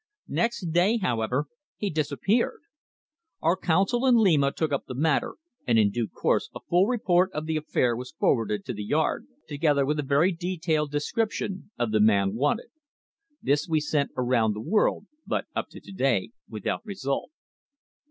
Next 0.33 0.71
day, 0.71 0.97
however, 0.97 1.45
he 1.77 1.91
disappeared. 1.91 2.61
Our 3.39 3.55
Consul 3.55 4.07
in 4.07 4.15
Lima 4.15 4.51
took 4.51 4.71
up 4.71 4.85
the 4.87 4.95
matter, 4.95 5.35
and 5.67 5.77
in 5.77 5.91
due 5.91 6.07
course 6.07 6.49
a 6.55 6.59
full 6.59 6.87
report 6.87 7.31
of 7.33 7.45
the 7.45 7.55
affair 7.55 7.95
was 7.95 8.09
forwarded 8.11 8.65
to 8.65 8.73
the 8.73 8.83
Yard, 8.83 9.27
together 9.47 9.85
with 9.85 9.99
a 9.99 10.03
very 10.03 10.31
detailed 10.31 10.89
description 10.91 11.69
of 11.77 11.91
the 11.91 11.99
man 12.01 12.33
wanted. 12.33 12.71
This 13.43 13.67
we 13.67 13.79
sent 13.79 14.09
around 14.17 14.53
the 14.55 14.59
world, 14.59 15.05
but 15.27 15.45
up 15.55 15.69
to 15.69 15.79
to 15.79 15.91
day 15.91 16.31
without 16.49 16.83
result." 16.83 17.29